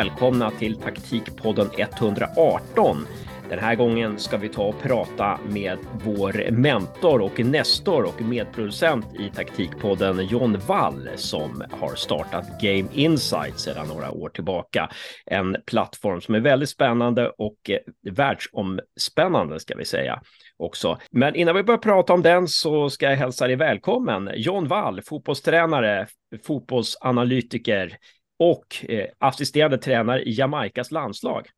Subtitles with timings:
[0.00, 3.06] välkomna till Taktikpodden 118.
[3.48, 9.06] Den här gången ska vi ta och prata med vår mentor och nestor och medproducent
[9.20, 14.90] i Taktikpodden John Wall som har startat Game Insight sedan några år tillbaka.
[15.26, 20.22] En plattform som är väldigt spännande och eh, världsomspännande ska vi säga
[20.56, 20.98] också.
[21.10, 24.30] Men innan vi börjar prata om den så ska jag hälsa dig välkommen.
[24.36, 26.06] John Wall, fotbollstränare,
[26.46, 27.98] fotbollsanalytiker
[28.40, 31.48] och eh, assisterande tränare i Jamaikas landslag.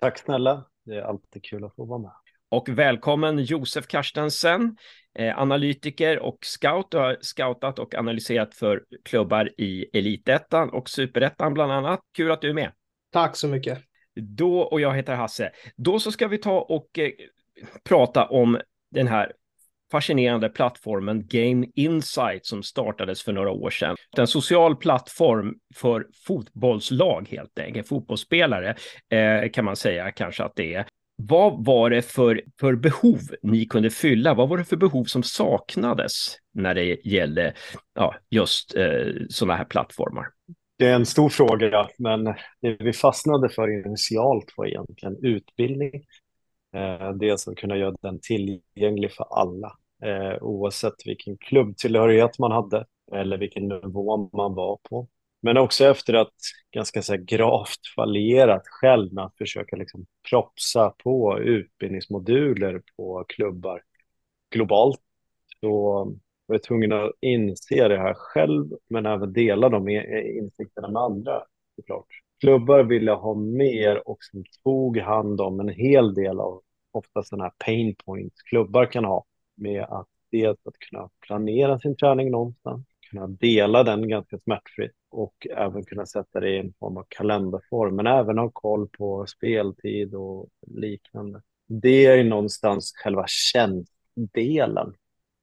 [0.00, 0.64] Tack snälla.
[0.84, 2.10] Det är alltid kul att få vara med.
[2.48, 4.76] Och välkommen Josef Karstensen,
[5.18, 6.90] eh, analytiker och scout.
[6.90, 12.00] Du har scoutat och analyserat för klubbar i Elitettan och Superettan bland annat.
[12.16, 12.72] Kul att du är med.
[13.12, 13.78] Tack så mycket.
[14.14, 15.50] Då, och jag heter Hasse.
[15.76, 17.10] Då så ska vi ta och eh,
[17.84, 19.32] prata om den här
[19.92, 23.96] fascinerande plattformen Game Insight som startades för några år sedan.
[24.16, 28.76] En social plattform för fotbollslag helt enkelt, fotbollsspelare
[29.10, 30.86] eh, kan man säga kanske att det är.
[31.16, 34.34] Vad var det för, för behov ni kunde fylla?
[34.34, 37.54] Vad var det för behov som saknades när det gällde
[37.94, 40.26] ja, just eh, sådana här plattformar?
[40.78, 42.24] Det är en stor fråga, men
[42.60, 45.92] det vi fastnade för initialt var egentligen utbildning.
[46.74, 49.72] Eh, dels att kunna göra den tillgänglig för alla
[50.04, 55.08] eh, oavsett vilken klubbtillhörighet man hade eller vilken nivå man var på.
[55.42, 56.34] Men också efter att
[56.70, 63.82] ganska så här, gravt fallerat själv med att försöka liksom propsa på utbildningsmoduler på klubbar
[64.50, 65.00] globalt.
[65.60, 66.04] Så
[66.46, 69.88] var jag tvungen att inse det här själv, men även dela de
[70.40, 71.42] insikterna med andra
[71.76, 72.06] såklart.
[72.40, 77.44] Klubbar ville ha mer och som tog hand om en hel del av ofta sådana
[77.44, 82.86] här pain points klubbar kan ha med att dels att kunna planera sin träning någonstans,
[83.10, 87.96] kunna dela den ganska smärtfritt och även kunna sätta det i en form av kalenderform,
[87.96, 91.42] men även ha koll på speltid och liknande.
[91.68, 94.94] Det är någonstans själva tjänstdelen.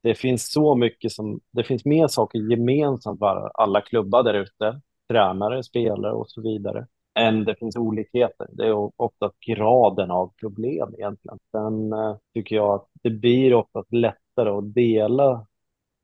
[0.04, 4.82] Det finns så mycket som, det finns mer saker gemensamt för alla klubbar där ute,
[5.10, 6.88] tränare, spelare och så vidare,
[7.20, 8.48] än det finns olikheter.
[8.52, 11.40] Det är ofta graden av problem egentligen.
[11.52, 15.48] Sen eh, tycker jag att det blir ofta lättare att dela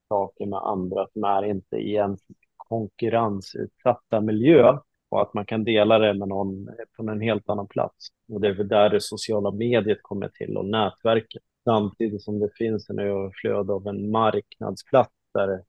[0.08, 2.16] saker med andra som är inte i en
[2.56, 4.78] konkurrensutsatta miljö
[5.08, 8.08] och att man kan dela det med någon från en helt annan plats.
[8.32, 11.42] Och det är väl där det sociala mediet kommer till och nätverket.
[11.64, 15.62] Samtidigt som det finns en överflöd av en marknadsplats där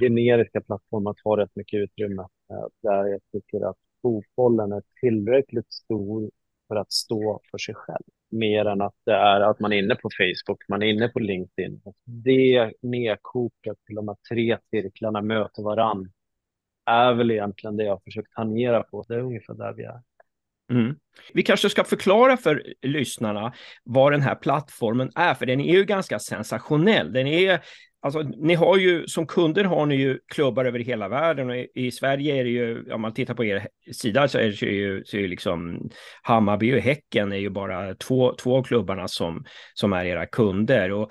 [0.00, 2.22] generiska plattformar tar rätt mycket utrymme.
[2.22, 6.30] Eh, där jag tycker att fotbollen är tillräckligt stor
[6.68, 8.04] för att stå för sig själv.
[8.30, 11.18] Mer än att det är att man är inne på Facebook, man är inne på
[11.18, 11.80] LinkedIn.
[12.04, 16.12] Det nedkokat till de här tre cirklarna möter varann
[16.86, 19.04] är väl egentligen det jag har försökt tangera på.
[19.08, 20.00] Det är ungefär där vi är.
[20.70, 20.96] Mm.
[21.34, 23.52] Vi kanske ska förklara för lyssnarna
[23.84, 27.12] vad den här plattformen är, för den är ju ganska sensationell.
[27.12, 27.60] Den är
[28.04, 31.68] Alltså, ni har ju som kunder har ni ju klubbar över hela världen och i,
[31.74, 35.04] i Sverige är det ju, om man tittar på er sida så är det ju,
[35.04, 35.88] så är det liksom
[36.22, 39.44] Hammarby och Häcken är ju bara två, två av klubbarna som,
[39.74, 40.92] som är era kunder.
[40.92, 41.10] Och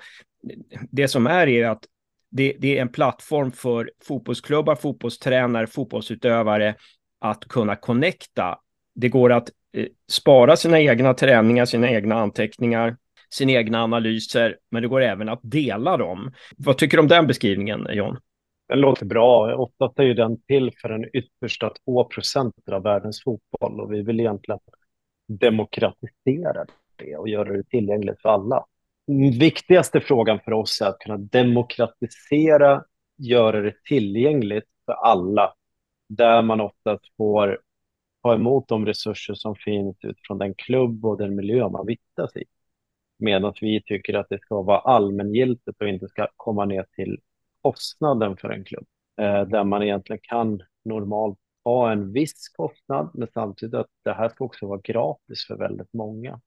[0.90, 1.84] det som är är att
[2.30, 6.74] det, det är en plattform för fotbollsklubbar, fotbollstränare, fotbollsutövare
[7.20, 8.58] att kunna connecta.
[8.94, 12.96] Det går att eh, spara sina egna träningar, sina egna anteckningar
[13.30, 16.32] sina egna analyser, men det går även att dela dem.
[16.56, 18.18] Vad tycker du om den beskrivningen, John?
[18.68, 19.54] Den låter bra.
[19.54, 24.02] Oftast är ju den till för den yttersta 2 procenten av världens fotboll och vi
[24.02, 24.60] vill egentligen
[25.28, 28.64] demokratisera det och göra det tillgängligt för alla.
[29.06, 32.84] Den viktigaste frågan för oss är att kunna demokratisera,
[33.16, 35.54] göra det tillgängligt för alla,
[36.08, 37.58] där man oftast får
[38.22, 42.44] ta emot de resurser som finns utifrån den klubb och den miljö man vistas i.
[43.18, 47.18] Medan vi tycker att det ska vara allmängiltigt och inte ska komma ner till
[47.62, 48.86] kostnaden för en klubb.
[49.20, 54.28] Eh, där man egentligen kan normalt ha en viss kostnad, men samtidigt att det här
[54.28, 56.40] ska också vara gratis för väldigt många.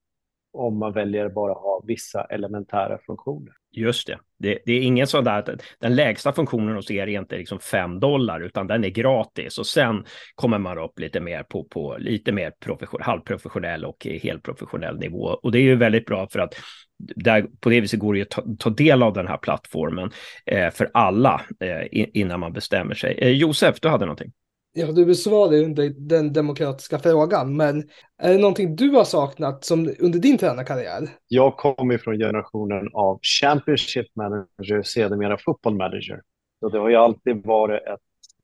[0.57, 3.53] Om man väljer bara ha vissa elementära funktioner.
[3.71, 4.19] Just det.
[4.39, 4.59] det.
[4.65, 5.49] Det, är ingen sån där att
[5.79, 9.67] den lägsta funktionen hos er är inte liksom 5 dollar, utan den är gratis och
[9.67, 10.05] sen
[10.35, 15.23] kommer man upp lite mer på, på lite mer profession, halvprofessionell och helprofessionell nivå.
[15.23, 16.55] Och det är ju väldigt bra för att
[16.99, 20.11] där, på det viset går det att ta, ta del av den här plattformen
[20.45, 23.17] eh, för alla eh, innan man bestämmer sig.
[23.21, 24.31] Eh, Josef, du hade någonting?
[24.73, 29.95] Ja, du besvarade ju den demokratiska frågan, men är det någonting du har saknat som
[29.99, 31.09] under din tränarkarriär?
[31.27, 36.21] Jag kommer från generationen av Championship Manager, sedermera Football Manager.
[36.59, 37.99] Så det har ju alltid varit ett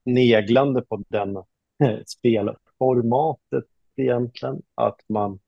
[0.05, 3.65] neglande på den eh, spelformatet
[3.95, 5.39] egentligen, att man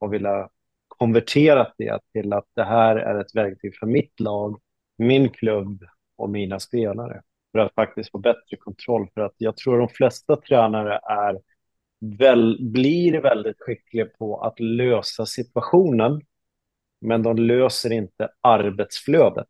[0.00, 0.50] har velat
[0.88, 4.60] konvertera det till att det här är ett verktyg för mitt lag,
[4.98, 5.84] min klubb
[6.16, 9.08] och mina spelare för att faktiskt få bättre kontroll.
[9.14, 11.38] För att jag tror de flesta tränare är
[12.18, 16.20] väl, blir väldigt skickliga på att lösa situationen,
[17.00, 19.48] men de löser inte arbetsflödet.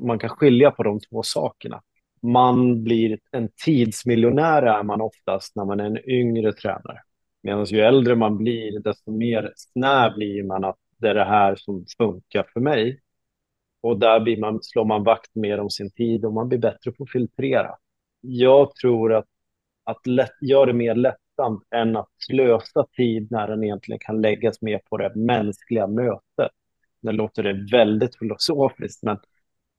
[0.00, 1.82] Man kan skilja på de två sakerna.
[2.22, 7.00] Man blir en tidsmiljonär är man oftast när man är en yngre tränare.
[7.42, 11.56] Medan ju äldre man blir, desto mer snäv blir man att det är det här
[11.56, 13.00] som funkar för mig.
[13.84, 16.92] Och där blir man, slår man vakt mer om sin tid och man blir bättre
[16.92, 17.76] på att filtrera.
[18.20, 19.26] Jag tror att,
[19.84, 24.62] att lätt, göra det mer lättsamt än att slösa tid när den egentligen kan läggas
[24.62, 26.50] mer på det mänskliga mötet.
[27.00, 29.18] Det låter det väldigt filosofiskt, men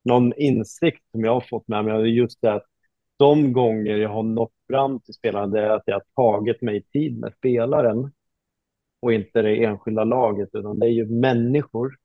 [0.04, 2.66] någon insikt som jag har fått med mig är just det att
[3.18, 6.82] de gånger jag har nått fram till spelaren, det är att jag har tagit mig
[6.82, 8.12] tid med spelaren
[9.00, 11.96] och inte det enskilda laget, utan det är ju människor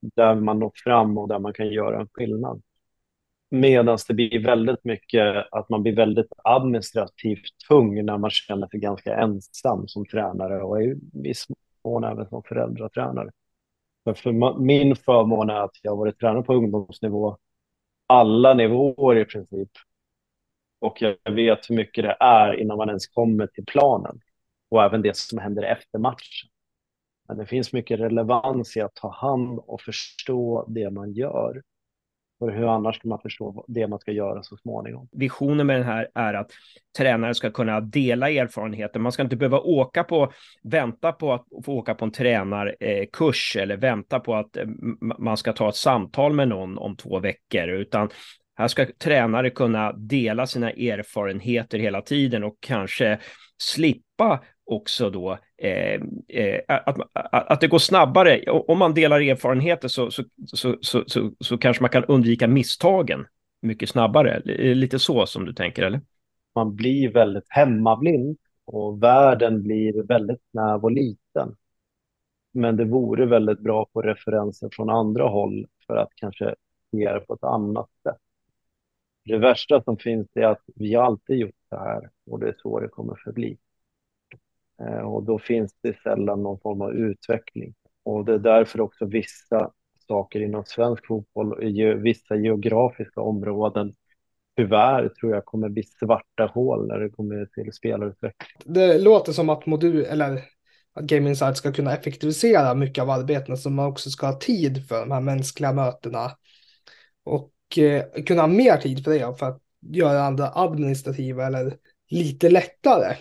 [0.00, 2.62] där man når fram och där man kan göra en skillnad.
[3.50, 8.80] Medan det blir väldigt mycket att man blir väldigt administrativt tung när man känner sig
[8.80, 11.46] ganska ensam som tränare och i viss
[11.84, 13.30] mån även som föräldratränare.
[14.04, 17.38] För, för min förmån är att jag har varit tränare på ungdomsnivå,
[18.06, 19.70] alla nivåer i princip.
[20.80, 24.20] Och jag vet hur mycket det är innan man ens kommer till planen.
[24.68, 26.48] Och även det som händer efter matchen.
[27.28, 31.62] Men det finns mycket relevans i att ta hand och förstå det man gör.
[32.38, 35.08] För hur annars ska man förstå det man ska göra så småningom?
[35.12, 36.50] Visionen med den här är att
[36.98, 39.00] tränare ska kunna dela erfarenheter.
[39.00, 40.32] Man ska inte behöva åka på,
[40.62, 44.66] vänta på att få åka på en tränarkurs eh, eller vänta på att eh,
[45.18, 48.08] man ska ta ett samtal med någon om två veckor, utan
[48.56, 53.18] här ska tränare kunna dela sina erfarenheter hela tiden och kanske
[53.62, 56.96] slippa också då eh, eh, att,
[57.30, 58.50] att det går snabbare.
[58.50, 63.26] Om man delar erfarenheter så, så, så, så, så, så kanske man kan undvika misstagen
[63.62, 64.42] mycket snabbare.
[64.74, 66.00] Lite så som du tänker, eller?
[66.54, 71.56] Man blir väldigt hemmablind och världen blir väldigt snäv och liten.
[72.52, 76.54] Men det vore väldigt bra på referenser från andra håll för att kanske
[76.90, 78.16] se det på ett annat sätt.
[79.24, 82.80] Det värsta som finns är att vi alltid gjort det här och det är så
[82.80, 83.58] det kommer förbli.
[84.82, 87.74] Eh, och då finns det sällan någon form av utveckling.
[88.04, 89.70] Och det är därför också vissa
[90.08, 93.94] saker inom svensk fotboll, i vissa geografiska områden,
[94.56, 98.74] tyvärr tror jag kommer bli svarta hål när det kommer till spelarutveckling.
[98.74, 100.42] Det låter som att modul, eller
[100.94, 104.88] att Game Insight ska kunna effektivisera mycket av arbetet, så man också ska ha tid
[104.88, 106.30] för de här mänskliga mötena.
[107.24, 111.76] Och eh, kunna ha mer tid för det, för att göra andra administrativa eller
[112.10, 113.16] lite lättare.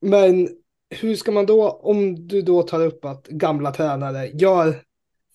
[0.00, 0.48] Men
[0.90, 4.82] hur ska man då, om du då tar upp att gamla tränare gör,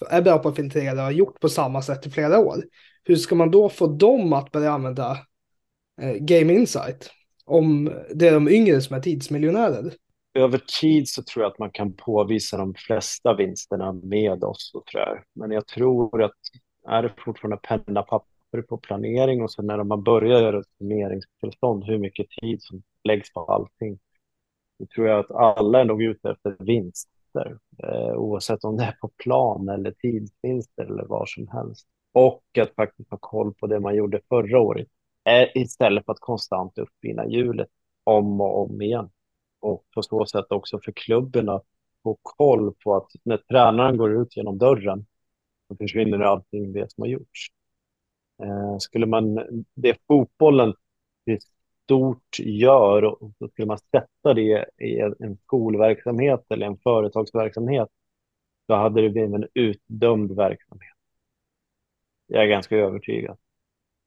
[0.10, 2.64] är bra på att filtrera och har gjort på samma sätt i flera år,
[3.04, 5.18] hur ska man då få dem att börja använda
[6.02, 7.12] eh, Game Insight?
[7.46, 9.94] Om det är de yngre som är tidsmiljonärer.
[10.34, 14.84] Över tid så tror jag att man kan påvisa de flesta vinsterna med oss och
[14.86, 15.24] sådär.
[15.34, 16.32] Men jag tror att
[16.88, 21.84] är det fortfarande penna papper på planering och sen när man börjar göra ett summeringstillstånd,
[21.84, 24.00] hur mycket tid som läggs på allting
[24.80, 28.98] då tror jag att alla är nog ute efter vinster, eh, oavsett om det är
[29.02, 31.88] på plan eller tidsvinster eller var som helst.
[32.12, 34.88] Och att faktiskt ha koll på det man gjorde förra året,
[35.30, 37.70] eh, istället för att konstant uppfinna hjulet
[38.04, 39.10] om och om igen.
[39.60, 41.66] Och på så sätt också för klubben att
[42.04, 45.06] få koll på att när tränaren går ut genom dörren
[45.68, 47.48] så försvinner allting det som har gjorts.
[48.44, 49.40] Eh, skulle man,
[49.74, 50.74] det fotbollen
[51.86, 57.90] stort gör och så skulle man sätta det i en skolverksamhet eller en företagsverksamhet,
[58.68, 60.96] då hade det blivit en utdömd verksamhet.
[62.28, 63.38] Jag är ganska övertygad.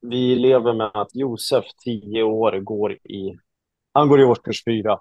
[0.01, 3.37] Vi lever med att Josef, tio år, går i,
[3.93, 4.99] han går i årskurs fyra.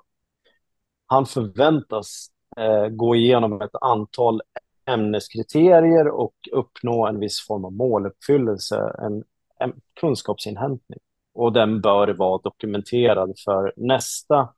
[1.06, 4.42] Han förväntas eh, gå igenom ett antal
[4.86, 9.24] ämneskriterier och uppnå en viss form av måluppfyllelse, en,
[9.58, 10.98] en kunskapsinhämtning
[11.38, 14.54] och den bör vara dokumenterad för nästa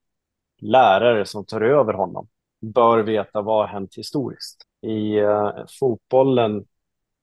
[0.61, 2.29] lärare som tar över honom
[2.61, 4.63] bör veta vad har hänt historiskt.
[4.81, 6.65] I uh, fotbollen,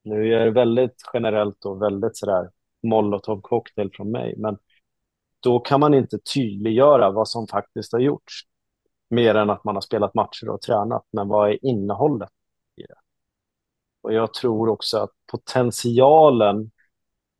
[0.04, 2.50] nu är det väldigt generellt och väldigt sådär
[2.84, 4.58] molotov cocktail från mig, men
[5.40, 8.34] då kan man inte tydliggöra vad som faktiskt har gjorts.
[9.10, 12.30] Mer än att man har spelat matcher och tränat, men vad är innehållet
[12.76, 13.00] i det?
[14.02, 16.72] Och jag tror också att potentialen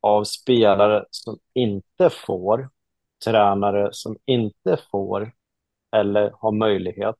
[0.00, 2.70] av spelare som inte får,
[3.24, 5.32] tränare som inte får
[5.96, 7.16] eller har möjlighet,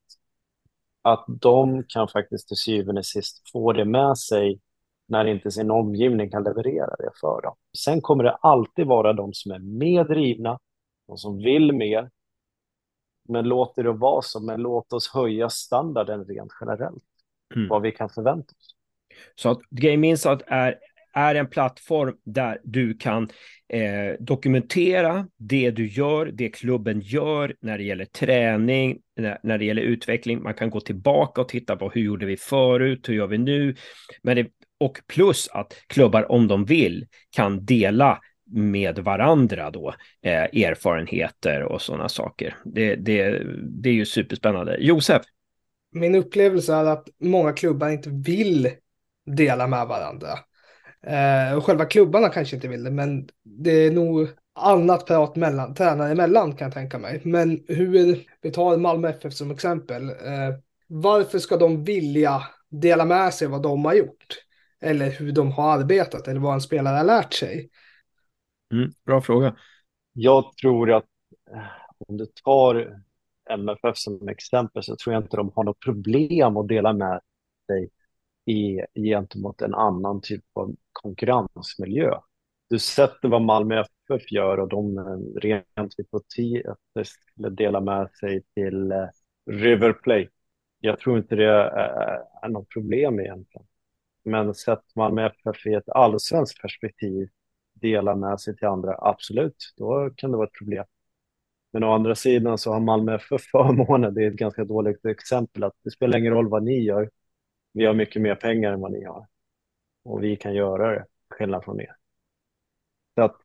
[1.01, 4.59] att de kan faktiskt till syvende och sist få det med sig
[5.07, 7.55] när inte sin omgivning kan leverera det för dem.
[7.77, 10.59] Sen kommer det alltid vara de som är mer drivna,
[11.07, 12.09] de som vill mer.
[13.29, 17.03] Men låt det vara så, men låt oss höja standarden rent generellt,
[17.55, 17.67] mm.
[17.67, 18.75] vad vi kan förvänta oss.
[19.35, 20.79] Så att Game Insight är,
[21.19, 23.29] är en plattform där du kan
[23.73, 29.65] eh, dokumentera det du gör, det klubben gör när det gäller träning, när, när, det
[29.65, 30.43] gäller utveckling.
[30.43, 33.75] Man kan gå tillbaka och titta på hur gjorde vi förut, hur gör vi nu?
[34.23, 34.47] Men det,
[34.79, 38.19] och plus att klubbar, om de vill, kan dela
[38.51, 42.55] med varandra då, eh, erfarenheter och sådana saker.
[42.65, 43.43] Det, det,
[43.81, 44.77] det är ju superspännande.
[44.79, 45.21] Josef?
[45.91, 48.69] Min upplevelse är att många klubbar inte vill
[49.25, 50.29] dela med varandra.
[51.03, 55.73] Eh, och själva klubbarna kanske inte vill det, men det är nog annat prat mellan,
[55.73, 57.21] tränare emellan kan jag tänka mig.
[57.25, 60.09] Men hur, vi tar Malmö FF som exempel.
[60.09, 60.55] Eh,
[60.87, 64.37] varför ska de vilja dela med sig vad de har gjort?
[64.81, 67.69] Eller hur de har arbetat eller vad en spelare har lärt sig?
[68.73, 69.55] Mm, bra fråga.
[70.13, 71.05] Jag tror att
[71.53, 71.61] eh,
[72.07, 73.01] om du tar
[73.49, 77.21] MFF som exempel så tror jag inte de har något problem att dela med
[77.67, 77.89] sig
[78.49, 82.19] i, gentemot en annan typ av konkurrensmiljö.
[82.69, 88.43] Du sätter vad Malmö FF gör och de eh, rent hypotetiskt skulle dela med sig
[88.55, 89.07] till eh,
[89.51, 90.29] River Plate.
[90.79, 93.67] Jag tror inte det är, är något problem egentligen.
[94.23, 97.29] Men sett Malmö FF i ett allsvenskt perspektiv
[97.73, 100.85] dela med sig till andra, absolut, då kan det vara ett problem.
[101.73, 105.63] Men å andra sidan så har Malmö FF förmånen, det är ett ganska dåligt exempel,
[105.63, 107.09] att det spelar ingen roll vad ni gör,
[107.73, 109.27] vi har mycket mer pengar än vad ni har.
[110.03, 111.95] Och vi kan göra det, skillnad från er.
[113.15, 113.35] Så att,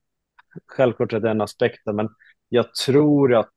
[0.67, 2.09] självklart är det en aspekt, men
[2.49, 3.55] jag tror att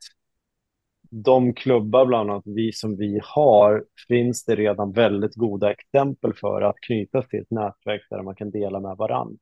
[1.10, 6.62] de klubbar, bland annat vi som vi har, finns det redan väldigt goda exempel för
[6.62, 9.38] att knytas till ett nätverk där man kan dela med varandra.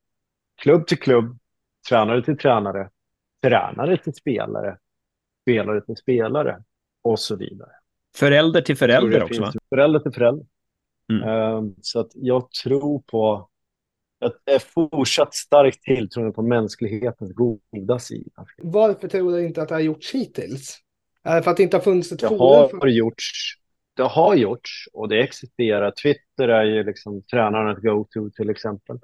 [0.62, 1.38] Klubb till klubb,
[1.90, 2.90] tränare till tränare,
[3.42, 4.78] tränare till spelare,
[5.42, 6.64] spelare till spelare
[7.02, 7.72] och så vidare.
[8.16, 9.52] Förälder till förälder också va?
[9.70, 10.46] Förälder till förälder.
[11.12, 11.24] Mm.
[11.24, 13.50] Ehm, så att jag tror på
[14.52, 18.46] ett fortsatt starkt tilltro på mänsklighetens goda sida.
[18.58, 20.78] Varför tror du inte att det har gjorts hittills?
[21.24, 22.40] Är det för att det inte har funnits ett det forum?
[22.40, 22.88] Har för...
[22.88, 23.54] gjorts,
[23.96, 25.92] det har gjorts och det existerar.
[25.92, 29.00] Twitter är ju liksom tränarens go-to till exempel.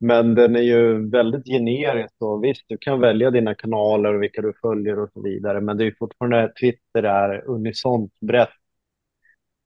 [0.00, 4.42] Men den är ju väldigt generisk och visst, du kan välja dina kanaler och vilka
[4.42, 5.60] du följer och så vidare.
[5.60, 8.61] Men det är fortfarande Twitter är unisont brett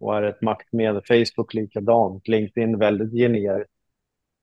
[0.01, 1.03] och är ett maktmedel.
[1.03, 3.73] Facebook likadant, LinkedIn väldigt generiskt.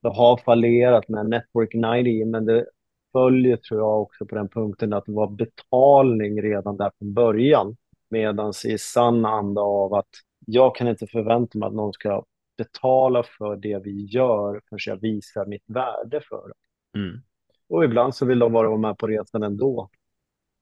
[0.02, 2.66] Det har fallerat med Network 90, men det
[3.12, 7.78] följer tror jag också på den punkten att det var betalning redan där från början.
[8.10, 10.10] Medan i sann anda av att
[10.46, 12.24] jag kan inte förvänta mig att någon ska
[12.58, 17.00] betala för det vi gör förrän jag visar mitt värde för det.
[17.00, 17.22] Mm.
[17.70, 19.90] Och ibland så vill de bara vara med på resan ändå.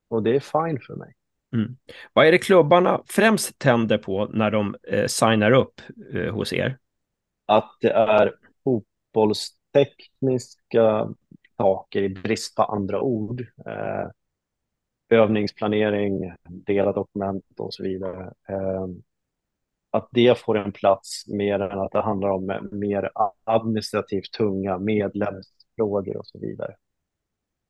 [0.10, 1.14] Och det är fine för mig.
[1.54, 1.78] Mm.
[2.14, 5.82] Vad är det klubbarna främst tänder på när de eh, signar upp
[6.14, 6.78] eh, hos er?
[7.46, 11.10] Att det är fotbollstekniska
[11.58, 13.42] saker i brist på andra ord.
[13.42, 14.08] Eh,
[15.10, 18.34] övningsplanering, dela dokument och så vidare.
[18.50, 18.88] Eh,
[19.92, 23.12] att det får en plats mer än att det handlar om eh, mer
[23.44, 26.76] administrativt tunga medlemsfrågor och så vidare.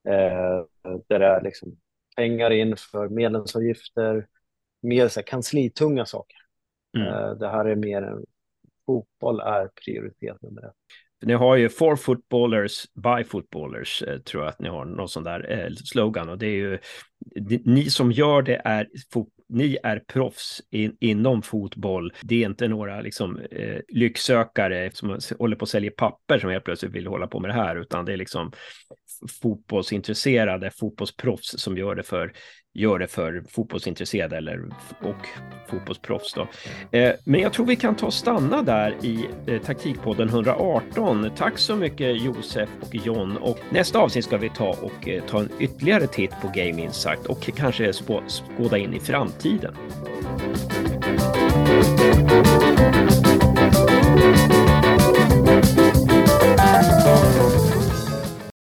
[0.08, 0.64] Eh,
[1.08, 1.76] där det är liksom
[2.16, 4.26] pengar in för medlemsavgifter,
[4.82, 6.38] mer så här, kanslitunga saker.
[6.96, 7.08] Mm.
[7.08, 8.24] Eh, det här är mer en
[8.86, 10.74] fotboll är prioritet nummer ett.
[11.24, 15.24] Ni har ju for footballers by footballers, eh, tror jag att ni har någon sån
[15.24, 16.78] där eh, slogan och det är ju
[17.64, 18.88] ni som gör det är
[19.52, 22.12] ni är proffs in, inom fotboll.
[22.22, 26.64] Det är inte några liksom, eh, lycksökare som håller på att sälja papper som helt
[26.64, 28.52] plötsligt vill hålla på med det här, utan det är liksom
[29.42, 32.32] fotbollsintresserade fotbollsproffs som gör det för
[32.72, 34.62] gör det för fotbollsintresserade eller,
[35.00, 35.28] och
[35.70, 36.34] fotbollsproffs.
[36.34, 36.48] Då.
[36.98, 41.30] Eh, men jag tror vi kan ta och stanna där i eh, Taktikpodden 118.
[41.36, 43.36] Tack så mycket Josef och John.
[43.36, 47.26] Och nästa avsnitt ska vi ta och eh, ta en ytterligare titt på Game Insight
[47.26, 49.74] och kanske spå, skåda in i framtiden.